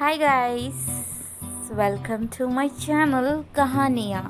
Hi 0.00 0.16
guys 0.18 0.88
welcome 1.72 2.26
to 2.38 2.46
my 2.48 2.68
channel 2.68 3.28
कहानियाँ 3.54 4.22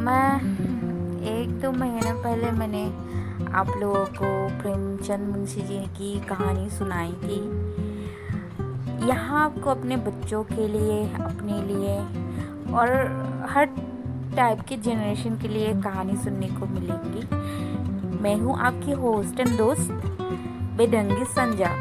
मैं 0.00 0.34
एक 1.30 1.58
दो 1.60 1.70
महीने 1.72 2.12
पहले 2.22 2.50
मैंने 2.50 2.84
आप 3.52 3.72
लोगों 3.76 4.04
को 4.18 4.60
प्रेमचंद 4.60 5.36
मुंशी 5.36 5.62
जी 5.62 5.78
की 5.96 6.20
कहानी 6.26 6.68
सुनाई 6.70 7.12
थी। 7.12 7.40
यहाँ 9.08 9.44
आपको 9.44 9.70
अपने 9.70 9.96
बच्चों 9.96 10.44
के 10.44 10.68
लिए, 10.68 11.02
अपने 11.14 11.62
लिए 11.62 11.98
और 12.74 12.88
हर 13.50 13.66
टाइप 14.36 14.60
के 14.60 14.76
जनरेशन 14.76 15.38
के 15.38 15.48
लिए 15.48 15.72
कहानी 15.82 16.16
सुनने 16.16 16.48
को 16.48 16.66
मिलेगी। 16.66 17.22
मैं 18.22 18.36
हूँ 18.36 18.58
आपकी 18.58 18.92
होस्ट 19.02 19.40
एंड 19.40 19.56
दोस्त 19.58 19.90
बेडंगी 20.76 21.24
संजा। 21.24 21.76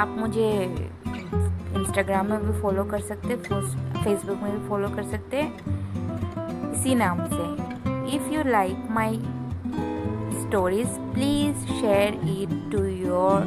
आप 0.00 0.16
मुझे 0.18 0.48
इंस्टाग्राम 1.86 2.26
में 2.26 2.40
भी 2.42 2.60
फॉलो 2.60 2.84
कर 2.84 3.00
सकते 3.00 3.28
हैं 3.28 3.42
फेसबुक 3.42 4.38
में 4.42 4.52
भी 4.52 4.68
फॉलो 4.68 4.88
कर 4.88 5.02
सकते 5.10 5.36
हैं। 5.36 6.72
इसी 6.72 6.94
नाम 6.94 7.20
से। 7.28 8.16
If 8.16 8.28
you 8.30 8.42
like 8.44 8.86
my 8.90 9.20
stories 10.40 10.88
please 11.14 11.66
share 11.68 12.14
it 12.30 12.50
to 12.72 12.82
your 12.84 13.44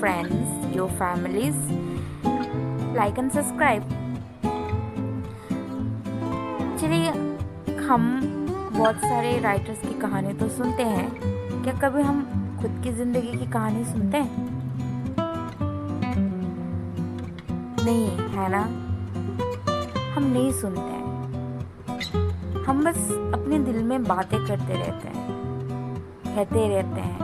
friends 0.00 0.76
your 0.76 0.90
families 0.90 1.56
like 2.96 3.18
and 3.18 3.30
subscribe 3.30 3.88
चलिए 6.80 7.10
हम 7.88 8.10
बहुत 8.72 8.96
सारे 8.96 9.38
राइटर्स 9.40 9.80
की 9.80 9.98
कहानी 10.00 10.32
तो 10.34 10.48
सुनते 10.48 10.82
हैं। 10.82 11.08
क्या 11.62 11.78
कभी 11.80 12.02
हम 12.02 12.22
खुद 12.60 12.80
की 12.84 12.92
ज़िंदगी 12.92 13.38
की 13.38 13.50
कहानी 13.52 13.84
सुनते 13.84 14.18
हैं? 14.18 14.57
नहीं, 17.78 18.08
है 18.30 18.48
ना? 18.48 18.60
हम 20.14 20.24
नहीं 20.24 20.52
सुनते 20.52 20.80
हैं। 20.80 22.64
हम 22.64 22.84
बस 22.84 22.98
अपने 23.34 23.58
दिल 23.58 23.82
में 23.82 24.04
बातें 24.04 24.38
करते 24.46 24.74
रहते 24.74 25.08
हैं, 25.08 25.26
कहते 26.26 26.66
रहते 26.68 27.00
हैं, 27.00 27.18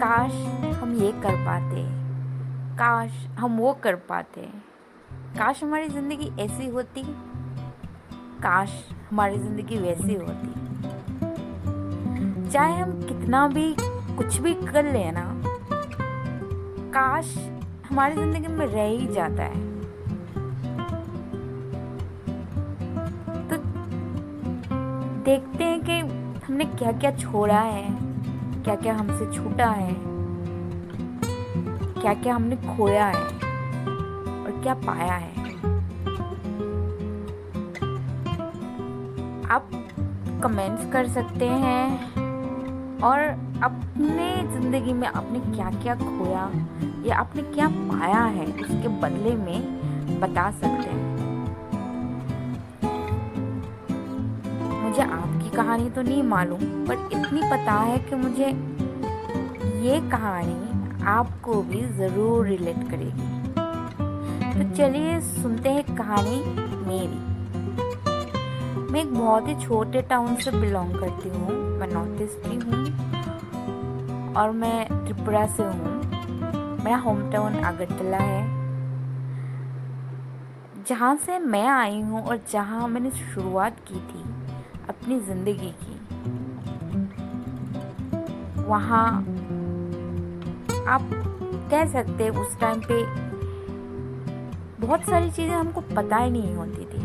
काश 0.00 0.32
हम 0.76 0.94
ये 0.94 1.10
कर 1.22 1.34
पाते, 1.46 1.82
काश 2.76 3.10
हम 3.38 3.56
वो 3.58 3.72
कर 3.82 3.94
पाते। 4.08 4.40
काश 5.38 5.62
हमारी 5.62 5.88
ज़िंदगी 5.88 6.30
ऐसी 6.40 6.66
होती, 6.68 7.02
काश 8.42 8.70
हमारी 9.10 9.38
ज़िंदगी 9.38 9.78
वैसी 9.78 10.14
होती। 10.14 10.50
चाहे 12.50 12.74
हम 12.74 12.92
कितना 13.02 13.46
भी 13.48 13.74
कुछ 14.16 14.38
भी 14.40 14.54
कर 14.64 14.92
लेना 14.92 15.24
काश 16.92 17.34
हमारी 17.96 18.14
ज़िंदगी 18.14 18.48
में 18.48 18.66
रह 18.66 18.82
ही 18.82 19.06
जाता 19.08 19.42
है। 19.42 19.60
तो 23.48 23.56
देखते 25.24 25.64
हैं 25.64 25.80
कि 25.84 25.98
हमने 26.46 26.64
क्या 26.64 26.92
क्या 26.92 27.10
छोड़ा 27.16 27.60
है 27.60 27.86
क्या 28.64 28.74
क्या 28.74 28.94
हमसे 28.94 29.30
छूटा 29.32 29.68
है 29.70 29.94
क्या 31.94 32.14
क्या 32.14 32.34
हमने 32.34 32.56
खोया 32.66 33.06
है 33.06 33.24
और 34.34 34.60
क्या 34.62 34.74
पाया 34.84 35.14
है। 35.14 35.34
आप 39.50 39.70
कमेंट्स 40.44 40.92
कर 40.92 41.08
सकते 41.08 41.48
हैं 41.64 43.00
और 43.00 43.45
अपने 43.64 44.26
ज़िंदगी 44.52 44.92
में 44.92 45.06
आपने 45.08 45.38
क्या 45.46 45.70
क्या 45.72 45.94
खोया 45.96 46.50
या 47.06 47.16
आपने 47.16 47.42
क्या 47.44 47.68
पाया 47.68 48.22
है, 48.22 48.46
उसके 48.46 48.88
बदले 49.00 49.34
में 49.36 50.20
बता 50.20 50.50
सकते 50.52 50.90
हैं। 50.90 51.04
मुझे 54.82 55.02
आपकी 55.02 55.50
कहानी 55.56 55.90
तो 55.90 56.02
नहीं 56.02 56.22
मालूम, 56.24 56.60
पर 56.86 57.08
इतनी 57.12 57.40
पता 57.50 57.72
है 57.72 57.98
कि 58.00 58.16
मुझे 58.16 58.46
ये 59.86 60.00
कहानी 60.10 61.02
आपको 61.06 61.62
भी 61.62 61.80
ज़रूर 61.96 62.46
रिलेट 62.46 62.88
करेगी। 62.90 63.34
तो 64.52 64.74
चलिए 64.76 65.20
सुनते 65.22 65.70
हैं 65.70 65.84
कहानी 65.96 66.38
मेरी। 66.86 67.24
मैं 68.92 69.00
एक 69.00 69.14
बहुत 69.14 69.48
ही 69.48 69.54
छोटे 69.60 70.02
टाउन 70.02 70.34
से 70.36 70.50
बिलोंग 70.50 70.94
करती 70.94 71.28
हूँ, 71.28 71.54
मैं 71.78 71.92
नॉर्थ 71.92 72.22
ईस्ट 72.22 72.48
की 72.48 72.56
हूँ। 72.56 73.15
और 74.36 74.50
मैं 74.52 74.86
त्रिपुरा 75.04 75.46
से 75.46 75.62
हूँ। 75.62 76.84
मेरा 76.84 76.96
होम 76.98 77.30
टाउन 77.32 77.54
अगरतला 77.62 78.18
है। 78.18 78.44
जहाँ 80.88 81.14
से 81.16 81.38
मैं 81.38 81.66
आई 81.66 82.00
हूँ 82.00 82.22
और 82.22 82.40
जहाँ 82.50 82.88
मैंने 82.88 83.10
शुरुआत 83.10 83.76
की 83.88 84.00
थी 84.02 84.24
अपनी 84.88 85.18
ज़िंदगी 85.20 85.72
की, 85.80 85.94
वहाँ 88.62 89.06
आप 90.88 91.08
कह 91.70 91.86
सकते 91.92 92.28
उस 92.30 92.58
टाइम 92.60 92.80
पे 92.90 93.02
बहुत 94.86 95.04
सारी 95.04 95.30
चीज़ें 95.30 95.54
हमको 95.54 95.80
पता 95.80 96.16
ही 96.16 96.30
नहीं 96.30 96.54
होती 96.54 96.84
थी। 96.84 97.04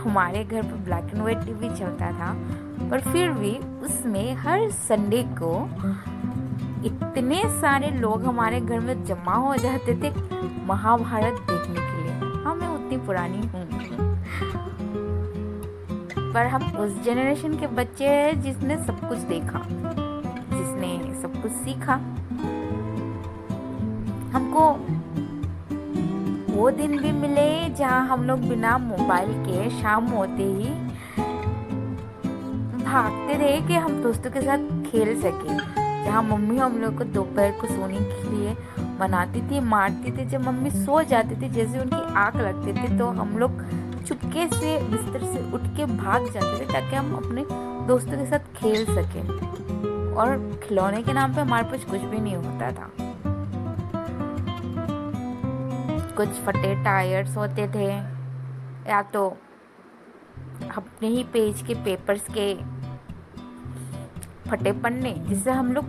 हमारे 0.00 0.44
घर 0.44 0.62
पर 0.62 0.76
ब्लैक 0.84 1.04
एंड 1.04 1.20
व्हाइट 1.20 1.44
टीवी 1.44 1.68
चलता 1.70 2.10
था 2.12 2.32
पर 2.90 3.00
फिर 3.00 3.30
भी 3.32 3.50
उसमें 3.86 4.34
हर 4.36 4.70
संडे 4.70 5.22
को 5.40 5.52
इतने 6.86 7.42
सारे 7.60 7.90
लोग 7.90 8.24
हमारे 8.24 8.60
घर 8.60 8.80
में 8.80 9.04
जमा 9.04 9.34
हो 9.34 9.54
जाते 9.56 9.94
थे 10.02 10.10
महाभारत 10.66 11.40
देखने 11.50 11.80
के 11.80 12.02
लिए। 12.02 12.12
हाँ 12.44 12.54
मैं 12.54 12.68
उतनी 12.68 12.96
पुरानी 13.06 13.46
हूँ। 13.46 13.64
पर 16.34 16.46
हम 16.46 16.62
उस 16.78 17.02
जनरेशन 17.04 17.58
के 17.58 17.66
बच्चे 17.76 18.08
हैं 18.08 18.40
जिसने 18.42 18.76
सब 18.84 19.08
कुछ 19.08 19.18
देखा, 19.28 19.62
जिसने 19.68 21.20
सब 21.22 21.40
कुछ 21.42 21.52
सीखा। 21.54 21.94
हमको 24.34 24.68
वो 26.54 26.70
दिन 26.70 26.96
भी 26.98 27.12
मिले 27.12 27.48
जहाँ 27.74 28.06
हम 28.08 28.24
लोग 28.24 28.48
बिना 28.48 28.76
मोबाइल 28.78 29.32
के 29.44 29.70
शाम 29.80 30.06
होते 30.08 30.42
ही 30.44 30.70
भागते 32.90 33.34
रहे 33.34 33.60
कि 33.60 33.74
हम 33.74 34.02
दोस्तों 34.02 34.30
के 34.30 34.40
साथ 34.40 34.58
खेल 34.84 35.20
सके। 35.20 35.54
जहाँ 36.04 36.22
मम्मी 36.22 36.56
हम 36.58 36.78
लोग 36.78 36.96
को 36.98 37.04
दोपहर 37.06 37.50
को 37.60 37.66
सोने 37.66 37.98
के 37.98 38.30
लिए 38.30 38.54
मनाती 39.00 39.40
थी, 39.50 39.60
मारती 39.66 40.12
थी, 40.12 40.24
जब 40.26 40.46
मम्मी 40.46 40.70
सो 40.70 41.02
जाती 41.02 41.36
थी, 41.42 41.48
जैसे 41.48 41.78
उनकी 41.78 42.00
आँख 42.14 42.36
लगती 42.36 42.72
थी 42.72 42.98
तो 42.98 43.06
हम 43.18 43.36
लोग 43.38 43.62
चुपके 44.02 44.46
से, 44.48 44.76
बिस्तर 44.86 45.24
से 45.24 45.42
उठ 45.52 45.66
के 45.76 45.86
भाग 45.92 46.26
जाते 46.32 46.58
थे 46.60 46.66
ताकि 46.72 46.96
हम 46.96 47.14
अपने 47.16 47.44
दोस्तों 47.86 48.18
के 48.18 48.26
साथ 48.26 48.50
खेल 48.56 48.84
सकें। 48.86 49.22
और 50.14 50.36
खिलौने 50.64 51.02
के 51.02 51.12
नाम 51.12 51.34
पे 51.34 51.40
हमारे 51.40 51.68
पास 51.68 51.84
कुछ 51.90 52.00
भी 52.00 52.20
नहीं 52.20 52.36
होता 52.36 52.72
था। 52.72 52.90
कुछ 56.16 56.42
फटे 56.46 56.74
टायर्स 56.84 57.36
होते 57.36 57.68
थे, 57.68 57.86
या 58.90 59.02
तो 59.14 59.28
अपने 60.76 61.08
ही 61.08 61.24
पेज 61.32 61.62
के 61.62 61.74
पेपर्स 61.84 62.26
के 62.30 62.52
फटे 64.50 64.72
पन्ने 64.72 65.12
जिससे 65.28 65.50
हम 65.50 65.72
लोग 65.72 65.84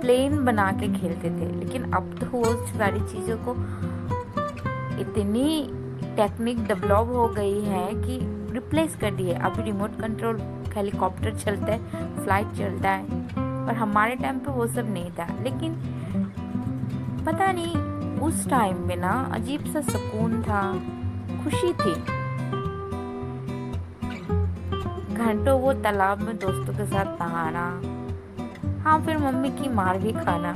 प्लेन 0.00 0.44
बना 0.44 0.70
के 0.72 0.88
खेलते 0.94 1.30
थे। 1.30 1.50
लेकिन 1.54 1.90
अब 1.92 2.14
तो 2.20 2.26
वो 2.28 2.44
सारी 2.66 3.00
चीज़ों 3.00 3.36
को 3.38 3.54
इतनी 5.00 5.70
टेक्निक 6.16 6.64
डेवलप 6.66 7.08
हो 7.08 7.26
गई 7.28 7.60
है 7.62 7.86
कि 7.94 8.18
रिप्लेस 8.52 8.96
कर 8.96 9.14
दिए। 9.14 9.34
अभी 9.34 9.62
रिमोट 9.62 10.00
कंट्रोल 10.00 10.40
हेलीकॉप्टर 10.74 11.34
चलता 11.36 11.72
है 11.72 11.78
फ़्लाइट 12.16 12.52
चलता 12.58 12.90
है, 12.90 13.04
और 13.66 13.74
हमारे 13.74 14.14
टाइम 14.16 14.38
पे 14.38 14.52
वो 14.52 14.66
सब 14.66 14.92
नहीं 14.92 15.10
था। 15.10 15.26
लेकिन 15.42 15.74
पता 17.26 17.50
नहीं, 17.52 17.76
उस 18.20 18.48
टाइम 18.48 18.86
में 18.86 18.96
ना 18.96 19.12
अजीब 19.32 19.64
सा 19.64 19.80
सुकून 19.82 20.42
था, 20.42 20.62
खुशी 21.44 21.72
थी। 21.72 21.94
घंटों 25.20 25.60
वो 25.60 25.72
तालाब 25.72 26.20
में 26.20 26.36
दोस्तों 26.38 26.74
के 26.74 26.86
साथ 26.86 27.18
नहाना 27.22 27.64
हाँ 28.84 29.00
फिर 29.04 29.18
मम्मी 29.18 29.48
की 29.50 29.68
मार 29.68 29.98
भी 29.98 30.12
खाना। 30.12 30.52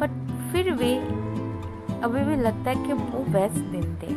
बट 0.00 0.10
फिर 0.52 0.70
भी, 0.70 0.94
अभी 2.02 2.20
भी 2.20 2.36
लगता 2.36 2.70
है 2.70 2.84
कि 2.86 2.92
वो 2.92 3.24
बेस्ट 3.24 3.58
दिन 3.72 3.94
थे। 3.94 4.14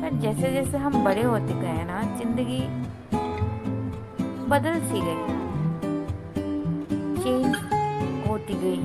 पर 0.00 0.18
जैसे 0.20 0.52
जैसे 0.52 0.78
हम 0.78 1.04
बड़े 1.04 1.22
होते 1.22 1.54
गए 1.54 1.84
ना, 1.84 2.02
ज़िंदगी 2.18 2.60
बदल 4.48 4.80
सी 4.80 5.00
गई। 5.00 5.22
चेंज 7.22 7.56
होती 8.28 8.54
गई। 8.54 8.82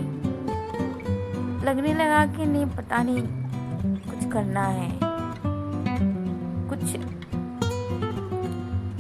लगने 1.66 1.94
लगा 1.94 2.26
कि 2.26 2.46
नहीं, 2.46 2.66
पता 2.66 3.04
नहीं 3.04 3.22
कुछ 4.10 4.32
करना 4.32 4.66
है। 4.66 5.09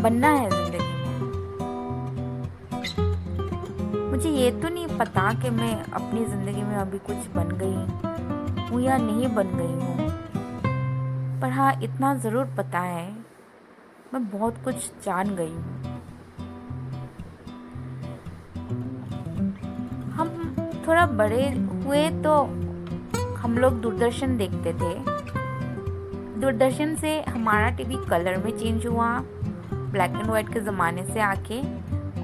बनना 0.01 0.29
है 0.29 0.49
ज़िंदगी 0.49 0.77
में। 0.77 1.17
मुझे 4.11 4.29
ये 4.29 4.51
तो 4.51 4.69
नहीं 4.69 4.87
पता 4.99 5.31
कि 5.41 5.49
मैं 5.51 5.73
अपनी 5.83 6.25
ज़िंदगी 6.25 6.61
में 6.61 6.75
अभी 6.77 6.97
कुछ 7.07 7.27
बन 7.35 7.57
गई 7.61 8.69
हूँ 8.69 8.81
या 8.81 8.97
नहीं 8.99 9.27
बन 9.35 9.57
गई 9.57 9.73
हूँ। 9.75 10.09
पर 11.41 11.49
हाँ 11.51 11.71
इतना 11.83 12.13
ज़रूर 12.17 12.45
पता 12.57 12.79
है, 12.79 13.11
मैं 14.13 14.29
बहुत 14.29 14.63
कुछ 14.63 14.91
जान 15.05 15.35
गई 15.35 15.51
हूँ। 15.51 15.77
हम 20.13 20.27
थोड़ा 20.87 21.05
बड़े 21.07 21.43
हुए 21.49 22.09
तो 22.23 22.33
हम 23.37 23.57
लोग 23.57 23.79
दूरदर्शन 23.81 24.37
देखते 24.37 24.73
थे। 24.73 24.93
दूरदर्शन 26.39 26.95
से 26.95 27.19
हमारा 27.23 27.69
टीवी 27.69 27.95
कलर 28.09 28.37
में 28.37 28.51
चेंज 28.57 28.85
हुआ 28.85 29.07
ब्लैक 29.91 30.11
एंड 30.11 30.27
वाइट 30.27 30.53
के 30.53 30.59
ज़माने 30.59 31.05
से 31.05 31.19
आके 31.19 31.61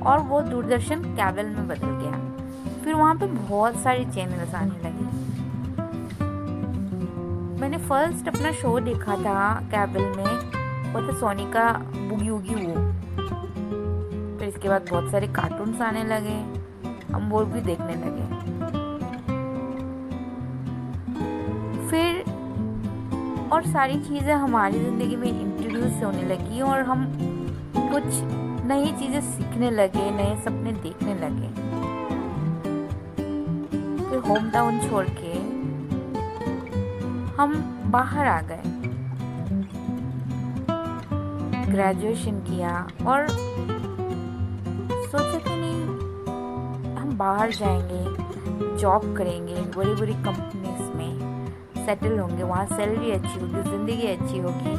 और 0.02 0.20
वो 0.20 0.42
दूरदर्शन 0.42 1.04
कैबल 1.16 1.46
में 1.46 1.68
बदल 1.68 1.88
गया। 2.02 2.20
फिर 2.84 2.94
वहाँ 2.94 3.16
पे 3.16 3.26
बहुत 3.28 3.76
सारे 3.84 4.06
चैनल्स 4.06 4.54
आने 4.56 4.80
लगे। 4.80 5.06
मैंने 7.62 7.78
फ़र्स्ट 7.78 8.28
अपना 8.28 8.52
शो 8.52 8.80
देखा 8.80 9.16
था 9.16 9.54
कैबल 9.72 10.02
में, 10.18 10.94
वो 10.94 11.02
था 11.08 11.18
सोनी 11.20 11.46
का 11.52 11.72
बुगी 12.10 12.30
वो। 12.30 12.76
फिर 14.38 14.48
इसके 14.48 14.70
बाद 14.70 14.86
बहुत 14.90 15.12
सारे 15.12 15.28
कार्टून्स 15.34 15.82
आने 15.82 16.04
लगे, 16.04 16.38
हम 17.14 17.30
वो 17.30 17.44
भी 17.46 17.62
देखने 17.62 17.96
लगे। 17.96 18.26
फिर 21.90 22.24
और 23.54 23.66
सारी 23.66 24.00
चीज़ें 24.00 24.34
हमारी 24.34 24.80
ज़िंदगी 24.80 25.16
में 25.16 25.28
इंट्रोड्यूस 25.30 26.04
होने 26.04 26.24
लगी 26.26 26.62
और 26.62 26.82
हम 26.82 27.06
कुछ 27.96 28.16
नई 28.68 28.92
चीज़ें 28.92 29.20
सीखने 29.22 29.70
लगे, 29.72 30.10
नए 30.12 30.36
सपने 30.36 30.72
देखने 30.74 31.14
लगे। 31.16 31.50
फिर 34.10 34.20
होम 34.20 34.50
टाउन 34.52 34.80
छोड़ 34.80 35.06
के 35.10 35.34
हम 37.36 37.54
बाहर 37.92 38.28
आ 38.28 38.42
गए। 38.42 38.62
ग्रेजुएशन 41.72 42.40
किया 42.40 42.74
और 43.08 43.28
सोचा 45.06 45.38
कि 45.38 45.56
नहीं, 45.56 45.86
हम 46.98 47.16
बाहर 47.18 47.52
जाएँगे 47.52 48.78
जॉब 48.78 49.16
करेंगे, 49.18 49.62
बड़ी 49.78 49.94
बड़ी 49.94 50.14
कंपनीज़ 50.26 50.92
में 50.98 51.86
सेटल 51.86 52.18
होंगे, 52.20 52.44
वहाँ 52.44 52.66
सैलरी 52.66 53.12
अच्छी 53.12 53.40
होगी, 53.40 53.64
ज़िंदगी 53.70 54.08
अच्छी 54.08 54.40
होगी, 54.40 54.74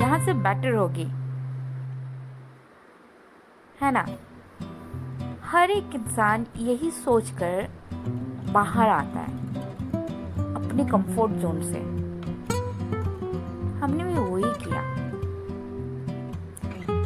यहाँ 0.00 0.24
से 0.24 0.32
बेटर 0.32 0.74
होगी। 0.74 1.06
है 3.80 3.90
ना? 3.92 4.06
हर 5.42 5.70
एक 5.70 5.94
इंसान 5.94 6.46
यही 6.56 6.90
सोचकर 6.90 7.68
बाहर 8.52 8.88
आता 8.88 9.20
है, 9.20 9.32
अपने 10.54 10.84
कंफर्ट 10.84 11.32
जोन 11.32 11.60
से। 11.62 11.80
हमने 13.80 14.04
भी 14.04 14.14
वही 14.14 14.52
किया। 14.64 14.82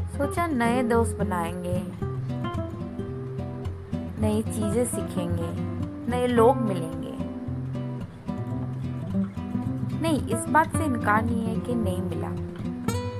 सोचा 0.09 0.47
नए 0.47 0.83
दोस्त 0.83 1.17
बनाएँगे, 1.17 1.83
नई 4.21 4.43
चीज़ें 4.43 4.85
सीखेंगे, 4.85 5.51
नए 6.11 6.27
लोग 6.27 6.57
मिलेंगे। 6.57 7.17
नहीं, 10.01 10.19
इस 10.29 10.45
बात 10.49 10.77
से 10.77 10.85
इनकार 10.85 11.23
नहीं 11.23 11.47
है 11.47 11.61
कि 11.61 11.75
नहीं 11.75 12.03
मिला। 12.03 12.29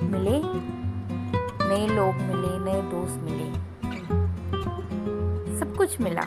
मिले 0.07 0.37
नए 1.69 1.87
लोग 1.87 2.15
मिले, 2.15 2.57
नए 2.65 2.81
दोस्त 2.81 3.19
मिले। 3.23 3.47
सब 5.59 5.75
कुछ 5.77 6.01
मिला। 6.01 6.21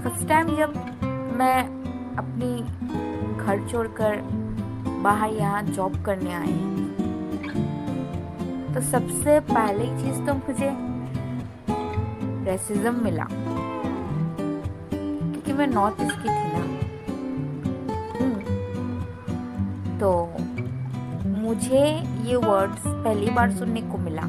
फ़र्स्ट 0.00 0.28
टाइम 0.28 0.56
जब 0.56 0.74
मैं 1.38 1.58
अपनी 2.16 2.50
घर 3.36 3.68
छोड़कर 3.68 4.16
बाहर 5.02 5.30
यहाँ 5.30 5.62
जॉब 5.62 6.04
करने 6.04 6.32
आई 6.34 6.58
तो 8.74 8.80
सबसे 8.80 9.40
पहले 9.40 9.84
चीज़ 9.84 10.26
तो 10.26 10.34
मुझे 10.34 10.70
रेसिज्म 12.44 12.94
मिला। 13.04 13.26
क्योंकि 14.92 15.52
मैं 15.52 15.66
नॉर्थ 15.66 15.96
ईस्ट 16.02 16.16
की 16.16 16.28
थी 16.28 16.52
ना। 16.52 16.62
हम्म। 18.18 18.38
तो 19.98 20.10
मुझे 21.48 21.82
ये 22.24 22.36
वर्ड्स 22.36 22.82
पहली 22.86 23.30
बार 23.30 23.50
सुनने 23.50 23.80
को 23.82 23.98
मिला। 23.98 24.22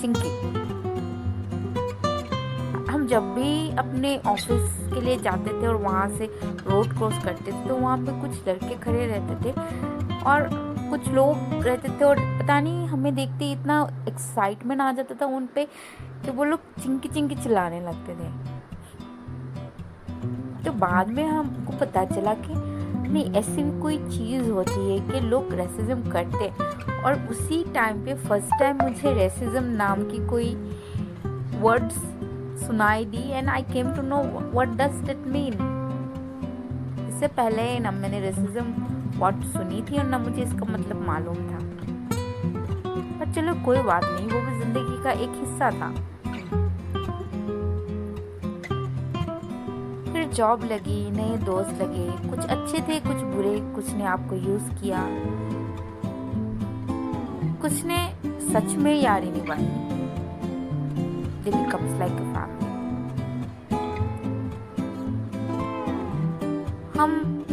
चिंकी। 0.00 0.30
हम 2.90 3.06
जब 3.06 3.34
भी 3.34 3.76
अपने 3.76 4.16
ऑफ़िस 4.26 4.76
के 4.92 5.00
लिए 5.00 5.16
जाते 5.18 5.50
थे 5.52 5.66
और 5.66 5.76
वहाँ 5.76 6.08
से 6.08 6.26
रोड 6.42 6.88
क्रॉस 6.88 7.22
करते 7.24 7.52
थे 7.52 7.68
तो 7.68 7.76
वहाँ 7.76 7.96
पे 7.98 8.20
कुछ 8.20 8.48
लड़के 8.48 8.74
खड़े 8.74 9.06
रहते 9.06 9.34
थे 9.44 9.52
और 10.24 10.48
कुछ 10.90 11.08
लोग 11.08 11.62
रहते 11.62 11.88
थे 11.90 12.04
और 12.04 12.16
पता 12.40 12.60
नहीं, 12.60 12.86
हमें 12.86 13.14
देखते 13.14 13.50
इतना 13.52 13.82
एक्साइटमेंट 14.08 14.80
आ 14.80 14.92
जाता 14.92 15.14
था 15.20 15.26
उन 15.26 15.46
पे 15.54 15.64
कि 16.24 16.30
वो 16.30 16.44
लोग 16.44 16.60
चिंकी 16.82 17.08
चिंकी 17.08 17.34
चिल्लाने 17.34 17.80
लगते 17.80 18.12
थे। 18.14 18.28
तो 20.64 20.72
बाद 20.78 21.08
में 21.08 21.24
हमको 21.24 21.72
पता 21.78 22.04
चला 22.04 22.34
कि 22.34 22.69
नहीं 23.12 23.32
ऐसी 23.34 23.62
भी 23.62 23.80
कोई 23.80 23.96
चीज़ 23.98 24.50
होती 24.50 24.90
है 24.90 24.98
कि 25.08 25.20
लोग 25.20 25.52
रेसिज्म 25.54 26.10
करते 26.10 26.44
हैं। 26.44 27.02
और 27.02 27.18
उसी 27.30 27.62
टाइम 27.74 28.04
पे 28.04 28.14
फ़र्स्ट 28.28 28.58
टाइम 28.58 28.82
मुझे 28.82 29.12
रेसिज्म 29.14 29.64
नाम 29.76 30.02
की 30.10 30.26
कोई 30.26 30.54
वर्ड्स 31.60 31.96
सुनाई 32.66 33.04
दी 33.04 33.22
and 33.30 33.48
I 33.48 33.62
came 33.62 33.94
to 33.96 34.02
know 34.02 34.22
what 34.52 34.76
does 34.78 35.10
it 35.10 35.26
mean 35.26 35.52
इससे 37.08 37.26
पहले 37.28 37.78
ना 37.78 37.90
मैंने 37.90 38.20
रेसिज्म 38.20 39.18
वर्ड 39.18 39.42
सुनी 39.46 39.82
थी 39.82 39.98
और 39.98 40.04
ना 40.04 40.18
मुझे 40.18 40.42
इसका 40.42 40.72
मतलब 40.72 41.06
मालूम 41.06 41.36
था। 41.48 41.58
पर 43.18 43.32
चलो 43.34 43.54
कोई 43.64 43.82
बात 43.82 44.04
नहीं, 44.04 44.26
वो 44.26 44.40
भी 44.40 44.58
ज़िंदगी 44.60 45.02
का 45.04 45.10
एक 45.12 45.32
हिस्सा 45.40 45.70
था। 45.70 45.88
जॉब 50.34 50.64
लगी, 50.64 51.10
नए 51.10 51.36
दोस्त 51.36 51.70
लगे, 51.70 52.28
कुछ 52.28 52.38
अच्छे 52.38 52.78
थे, 52.78 53.00
कुछ 53.00 53.16
बुरे, 53.16 53.60
कुछ 53.74 53.92
ने 53.92 54.04
आपको 54.04 54.34
यूज़ 54.34 54.82
किया। 54.82 55.06
कुछ 57.62 57.84
ने 57.84 58.14
सच 58.24 58.76
में 58.76 59.00
यारी 59.00 59.30
निभाई। 59.30 59.86
like 61.80 62.12
a 62.12 62.16
family 62.16 62.70
हम 67.00 67.44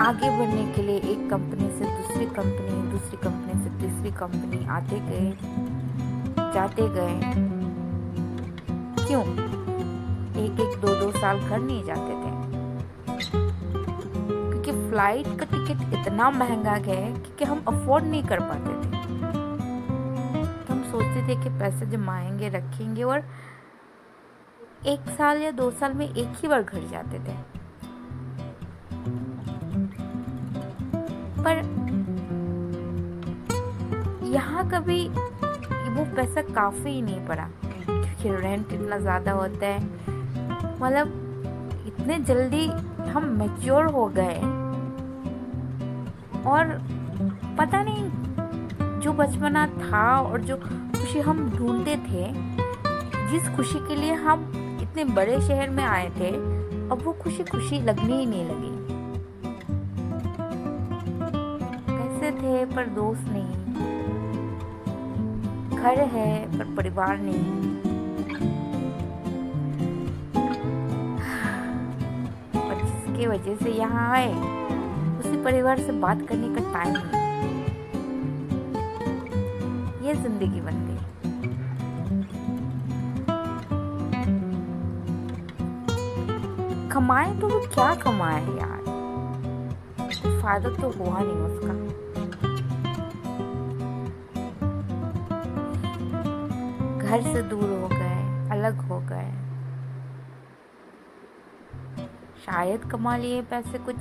आगे 0.00 0.38
बढ़ने 0.38 0.72
के 0.72 0.82
लिए 0.82 0.96
एक 0.96 1.30
कंपनी 1.30 1.78
से 1.78 1.84
दूसरी 1.84 2.26
कंपनी 2.26 2.90
दूसरी 2.92 3.16
कंपनी 3.16 3.64
से 3.64 3.70
तीसरी 3.70 4.10
कंपनी 4.10 4.66
आते 4.66 5.00
गए, 5.00 5.36
जाते 6.54 6.88
गए। 6.88 7.20
क्यों? 9.06 9.61
एक 10.34 10.60
एक 10.60 10.80
दो 10.80 10.94
दो 11.00 11.10
साल 11.12 11.38
घर 11.38 11.58
नहीं 11.58 11.82
जाते 11.84 12.12
थे। 12.12 12.30
क्योंकि 14.52 14.72
फ़्लाइट 14.72 15.26
का 15.38 15.44
टिकट 15.46 15.94
इतना 15.94 16.30
महँगा 16.30 16.72
है 16.86 17.12
कि 17.38 17.44
हम 17.44 17.64
अफोर्ड 17.68 18.04
नहीं 18.04 18.22
कर 18.24 18.40
पाते 18.40 18.74
थे। 18.74 18.90
तो 20.58 20.72
हम 20.72 20.82
सोचते 20.90 21.26
थे 21.28 21.42
कि 21.42 21.50
पैसे 21.58 21.86
जमाएँगे, 21.86 22.48
रखेंगे 22.48 23.02
और 23.02 23.24
एक 24.86 25.08
साल 25.08 25.42
या 25.42 25.50
दो 25.50 25.70
साल 25.70 25.94
में 25.94 26.08
एक 26.08 26.28
ही 26.36 26.48
बार 26.48 26.62
घर 26.62 26.88
जाते 26.90 27.18
थे। 27.18 27.36
पर 31.42 31.54
यहाँ 34.26 34.68
कभी 34.70 35.08
वो 35.08 36.04
पैसा 36.16 36.42
काफ़ी 36.44 36.90
ही 36.90 37.02
नहीं 37.02 37.26
पड़ा, 37.26 37.48
क्योंकि 37.64 38.30
रेंट 38.42 38.72
इतना 38.72 38.98
ज़्यादा 38.98 39.32
होता 39.32 39.66
है। 39.66 40.01
मतलब 40.82 41.06
इतने 41.86 42.18
जल्दी 42.18 42.66
हम 43.10 43.24
मेच्योर 43.24 43.86
हो 43.86 44.06
गए। 44.06 44.38
और 46.50 46.82
पता 47.58 47.82
नहीं, 47.82 48.10
जो 49.00 49.12
बचपना 49.12 49.66
था 49.66 50.20
और 50.20 50.40
जो 50.40 50.56
खुशी 50.56 51.20
हम 51.20 51.50
ढूंढते 51.50 51.96
थे, 51.96 52.32
जिस 53.30 53.48
खुशी 53.56 53.78
के 53.78 53.96
लिए 53.96 54.12
हम 54.12 54.52
इतने 54.82 55.04
बड़े 55.04 55.40
शहर 55.40 55.70
में 55.70 55.84
आए 55.84 56.10
थे, 56.10 56.30
अब 56.90 56.98
वो 57.04 57.12
खुशी 57.12 57.44
खुशी 57.44 57.80
लगने 57.80 58.16
ही 58.16 58.26
नहीं 58.26 58.44
लगी। 58.44 58.72
पैसे 61.86 62.30
थे 62.30 62.64
पर 62.64 62.86
दोस्त 62.86 63.22
नहीं। 63.28 63.62
घर 65.76 66.00
है 66.00 66.58
पर 66.58 66.74
परिवार 66.76 67.18
नहीं। 67.18 67.81
की 73.22 73.26
वजह 73.28 73.56
से 73.56 73.70
यहाँ 73.70 74.04
आए। 74.12 74.30
उसी 75.18 75.36
परिवार 75.42 75.80
से 75.80 75.92
बात 76.02 76.22
करने 76.28 76.48
का 76.54 76.62
टाइम 76.72 76.94
नहीं 76.94 77.20
ये 80.06 80.14
ज़िंदगी 80.14 80.60
बन 80.60 80.80
गई। 80.86 81.00
कमाए 86.92 87.28
तो 87.40 87.48
वो 87.48 87.60
क्या 87.68 87.94
कमाए 88.02 88.42
यार? 88.56 88.80
फ़ायदा 90.42 90.70
तो 90.80 90.90
हुआ 90.98 91.18
नहीं 91.20 91.40
उसका। 91.48 91.72
घर 96.98 97.22
से 97.32 97.42
दूर 97.42 97.68
हो 97.70 97.88
गए, 97.88 98.20
अलग 98.52 98.80
हो 98.88 99.01
शायद 102.46 102.84
कमा 102.84 103.16
लिए 103.16 103.42
पैसे 103.42 103.78
कुछ। 103.78 103.96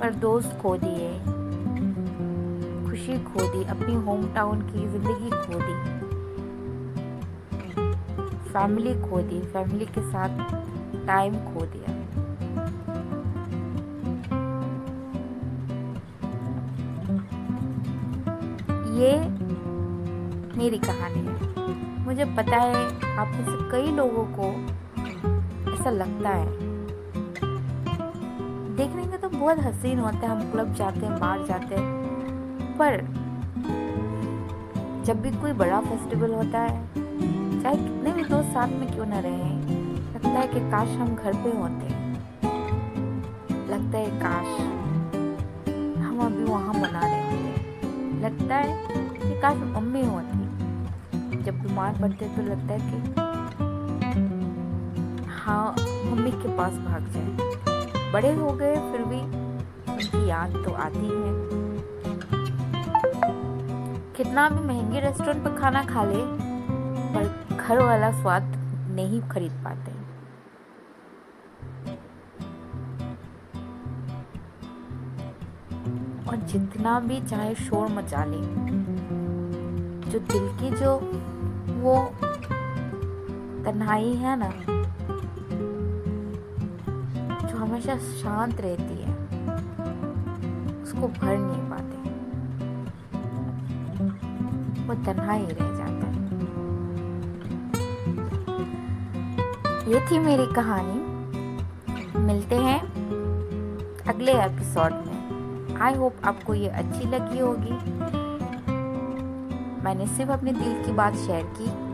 पर 0.00 0.14
दोस्त 0.14 0.58
खो 0.62 0.76
दिए। 0.76 1.08
खुशी 2.84 3.18
खो 3.24 3.40
दी, 3.46 3.64
अपनी 3.64 3.94
होम 3.94 4.26
टाउन 4.34 4.62
की 4.62 4.86
ज़िंदगी 4.88 5.30
खो 5.30 5.60
दी। 5.60 5.74
फैमिली 8.50 8.94
खो 9.00 9.20
दी 9.22 9.40
फैमिली 9.42 9.86
के 9.86 10.02
साथ 10.10 10.38
टाइम 11.06 11.34
खो 11.34 11.66
दिया। 11.66 11.96
ये 18.98 19.18
मेरी 20.58 20.78
कहानी 20.78 21.20
है। 21.20 22.04
मुझे 22.04 22.24
पता 22.24 22.56
है 22.56 22.84
आप 23.16 23.28
में 23.28 23.44
से 23.44 23.70
कई 23.70 23.92
लोगों 23.92 24.24
को 24.38 24.52
ऐसा 25.80 25.90
लगता 25.90 26.28
है। 26.28 26.46
देखने 28.76 29.02
में 29.02 29.20
तो 29.20 29.28
बहुत 29.28 29.58
हसीन 29.58 29.98
होता 29.98 30.16
है, 30.16 30.28
हम 30.28 30.50
क्लब 30.52 30.74
जाते 30.74 31.00
हैं, 31.00 31.18
बाहर 31.20 31.44
जाते 31.46 31.74
हैं, 31.74 32.76
पर 32.76 32.96
जब 35.04 35.20
भी 35.22 35.30
कोई 35.30 35.52
बड़ा 35.52 35.80
फेस्टिवल 35.80 36.34
होता 36.34 36.58
है, 36.58 36.74
चाहे 37.62 37.76
कितने 37.76 38.12
भी 38.12 38.24
दोस्त 38.24 38.50
साथ 38.50 38.68
में 38.68 38.92
क्यों 38.92 39.06
ना 39.06 39.20
रहे, 39.20 39.48
लगता 40.14 40.28
है 40.30 40.46
कि 40.48 40.60
काश 40.70 40.88
हम 40.98 41.14
घर 41.14 41.32
पे 41.44 41.56
होते। 41.58 41.88
लगता 43.70 43.98
है 43.98 44.20
काश 44.20 44.60
हम 45.98 46.20
अभी 46.20 46.44
वहाँ 46.44 46.74
मना 46.74 47.00
रहे 47.00 47.22
होते। 47.22 48.20
लगता 48.20 48.56
है 48.56 48.70
कि 49.08 49.40
काश 49.40 49.56
मम्मी 49.72 50.04
होती। 50.04 51.42
जब 51.42 51.62
बीमार 51.62 51.98
पड़ते 52.00 52.28
तो 52.28 52.42
लगता 52.42 52.74
है 52.74 52.80
कि 52.90 53.29
हाँ 55.50 55.74
मम्मी 55.78 56.30
के 56.32 56.48
पास 56.56 56.72
भाग 56.72 57.06
जाए। 57.12 58.12
बड़े 58.12 58.32
हो 58.34 58.50
गए, 58.50 58.74
फिर 58.90 59.02
भी 59.04 59.20
उनकी 59.92 60.28
याद 60.28 60.52
तो 60.64 60.72
आती 60.74 61.06
है। 61.06 61.32
कितना 64.14 64.48
भी 64.48 64.64
महँगे 64.66 65.00
रेस्टोरेंट 65.00 65.42
पर 65.44 65.58
खाना 65.58 65.82
खा 65.84 66.04
ले, 66.04 66.22
पर 67.14 67.56
घर 67.56 67.82
वाला 67.82 68.12
स्वाद 68.20 68.42
नहीं 68.90 69.20
खरीद 69.28 69.52
पाते। 69.64 69.92
और 76.30 76.36
जितना 76.46 76.98
भी 77.00 77.20
चाहे 77.20 77.54
शोर 77.54 77.88
मचा 77.88 78.24
ले, 78.24 78.40
जो 80.10 80.18
दिल 80.18 80.48
की 80.60 80.76
जो 80.76 80.96
वो 81.82 82.04
तन्हाई 83.64 84.14
है 84.14 84.38
ना 84.38 84.52
हमेशा 87.80 87.96
शांत 88.22 88.60
रहती 88.60 89.02
है। 89.02 89.14
उसको 90.82 91.08
भर 91.08 91.36
नहीं 91.38 91.62
पाते। 91.70 91.96
वो 94.86 94.94
तन्हाई 94.94 95.42
रह 95.42 95.68
जाता 95.76 96.06
है। 96.06 96.20
ये 99.92 100.00
थी 100.00 100.18
मेरी 100.18 100.46
कहानी। 100.46 101.00
मिलते 102.18 102.54
हैं 102.54 102.80
अगले 104.08 104.32
एपिसोड 104.32 104.92
में। 104.92 105.76
आई 105.76 105.94
होप 105.94 106.16
आपको 106.24 106.54
ये 106.54 106.68
अच्छी 106.68 107.08
लगी 107.08 107.38
होगी। 107.38 107.74
मैंने 109.84 110.06
सिर्फ़ 110.06 110.30
अपने 110.30 110.52
दिल 110.52 110.82
की 110.86 110.92
बात 110.92 111.14
शेयर 111.14 111.44
की। 111.58 111.89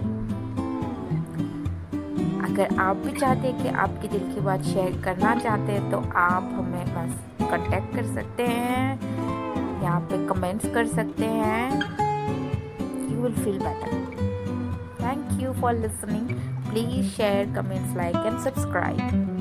अगर 2.57 2.79
आप 2.81 2.97
भी 2.97 3.13
चाहते 3.13 3.49
हैं 3.49 3.63
कि 3.63 3.69
आपके 3.69 4.09
दिल 4.09 4.21
की 4.35 4.41
बात 4.41 4.63
शेयर 4.65 4.93
करना 5.05 5.35
चाहते 5.39 5.73
हैं 5.73 5.91
तो 5.91 5.99
आप 6.17 6.51
हमें 6.53 6.87
बस 6.95 7.49
कांटेक्ट 7.51 7.95
कर 7.95 8.07
सकते 8.15 8.43
हैं। 8.43 9.83
यहाँ 9.83 10.01
पे 10.11 10.25
कमेंट्स 10.27 10.73
कर 10.75 10.87
सकते 10.87 11.25
हैं। 11.25 11.81
You 13.11 13.21
will 13.23 13.35
feel 13.35 13.59
better 13.59 13.93
thank 15.03 15.43
you 15.43 15.53
for 15.61 15.75
listening 15.75 16.31
please 16.71 17.11
share 17.11 17.55
comments 17.57 17.97
like 17.97 18.17
and 18.17 18.39
subscribe 18.41 19.36